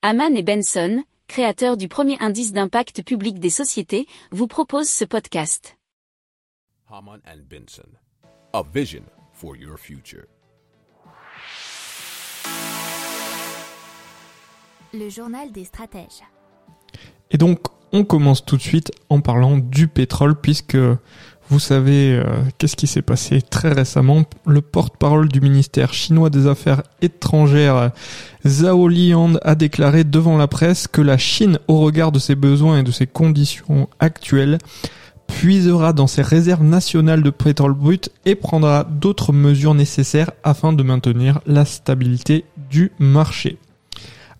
Haman 0.00 0.36
et 0.36 0.44
Benson, 0.44 1.02
créateurs 1.26 1.76
du 1.76 1.88
premier 1.88 2.16
indice 2.20 2.52
d'impact 2.52 3.02
public 3.02 3.40
des 3.40 3.50
sociétés, 3.50 4.06
vous 4.30 4.46
proposent 4.46 4.88
ce 4.88 5.04
podcast. 5.04 5.76
Haman 6.88 7.20
and 7.26 7.40
Benson, 7.50 7.88
a 8.52 8.62
vision 8.62 9.02
for 9.32 9.56
your 9.56 9.76
future. 9.76 10.26
Le 14.94 15.08
journal 15.08 15.50
des 15.50 15.64
stratèges. 15.64 16.22
Et 17.32 17.36
donc, 17.36 17.58
on 17.90 18.04
commence 18.04 18.44
tout 18.44 18.56
de 18.56 18.62
suite 18.62 18.92
en 19.08 19.20
parlant 19.20 19.58
du 19.58 19.88
pétrole, 19.88 20.40
puisque 20.40 20.78
vous 21.50 21.58
savez 21.58 22.12
euh, 22.12 22.24
qu'est-ce 22.58 22.76
qui 22.76 22.86
s'est 22.86 23.02
passé 23.02 23.40
très 23.40 23.72
récemment? 23.72 24.24
Le 24.46 24.60
porte-parole 24.60 25.28
du 25.28 25.40
ministère 25.40 25.94
chinois 25.94 26.28
des 26.28 26.46
Affaires 26.46 26.82
étrangères, 27.00 27.90
Zhao 28.46 28.88
Liang, 28.88 29.38
a 29.42 29.54
déclaré 29.54 30.04
devant 30.04 30.36
la 30.36 30.46
presse 30.46 30.88
que 30.88 31.00
la 31.00 31.16
Chine, 31.16 31.58
au 31.66 31.80
regard 31.80 32.12
de 32.12 32.18
ses 32.18 32.34
besoins 32.34 32.80
et 32.80 32.82
de 32.82 32.90
ses 32.90 33.06
conditions 33.06 33.88
actuelles, 33.98 34.58
puisera 35.26 35.92
dans 35.94 36.06
ses 36.06 36.22
réserves 36.22 36.64
nationales 36.64 37.22
de 37.22 37.30
pétrole 37.30 37.74
brut 37.74 38.10
et 38.26 38.34
prendra 38.34 38.84
d'autres 38.84 39.32
mesures 39.32 39.74
nécessaires 39.74 40.32
afin 40.44 40.72
de 40.74 40.82
maintenir 40.82 41.40
la 41.46 41.64
stabilité 41.64 42.44
du 42.70 42.92
marché. 42.98 43.58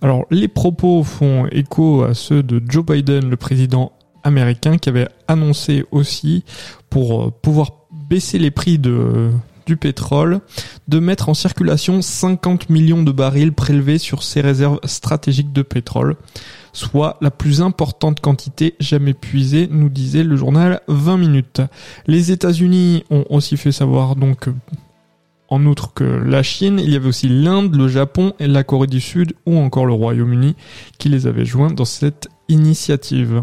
Alors 0.00 0.26
les 0.30 0.48
propos 0.48 1.02
font 1.04 1.46
écho 1.50 2.02
à 2.02 2.14
ceux 2.14 2.42
de 2.42 2.62
Joe 2.68 2.84
Biden, 2.84 3.28
le 3.28 3.36
président 3.36 3.92
américain, 4.24 4.78
qui 4.78 4.88
avait 4.88 5.08
annoncé 5.26 5.84
aussi 5.90 6.44
pour 6.90 7.22
euh, 7.22 7.30
pouvoir 7.30 7.72
baisser 8.08 8.38
les 8.38 8.50
prix 8.50 8.78
de, 8.78 9.30
du 9.66 9.76
pétrole, 9.76 10.40
de 10.88 10.98
mettre 10.98 11.28
en 11.28 11.34
circulation 11.34 12.00
50 12.00 12.70
millions 12.70 13.02
de 13.02 13.12
barils 13.12 13.52
prélevés 13.52 13.98
sur 13.98 14.22
ses 14.22 14.40
réserves 14.40 14.80
stratégiques 14.84 15.52
de 15.52 15.62
pétrole, 15.62 16.16
soit 16.72 17.18
la 17.20 17.30
plus 17.30 17.60
importante 17.60 18.20
quantité 18.20 18.74
jamais 18.80 19.14
puisée, 19.14 19.68
nous 19.70 19.90
disait 19.90 20.24
le 20.24 20.36
journal 20.36 20.80
20 20.88 21.18
minutes. 21.18 21.60
Les 22.06 22.32
États-Unis 22.32 23.04
ont 23.10 23.26
aussi 23.28 23.56
fait 23.56 23.72
savoir 23.72 24.16
donc 24.16 24.48
en 25.50 25.64
outre 25.64 25.92
que 25.94 26.04
la 26.04 26.42
Chine, 26.42 26.80
il 26.82 26.90
y 26.90 26.96
avait 26.96 27.08
aussi 27.08 27.28
l'Inde, 27.28 27.74
le 27.74 27.88
Japon 27.88 28.34
et 28.38 28.46
la 28.46 28.64
Corée 28.64 28.86
du 28.86 29.00
Sud 29.00 29.34
ou 29.46 29.58
encore 29.58 29.86
le 29.86 29.94
Royaume-Uni 29.94 30.56
qui 30.98 31.08
les 31.08 31.26
avaient 31.26 31.46
joints 31.46 31.72
dans 31.72 31.86
cette 31.86 32.28
initiative. 32.48 33.42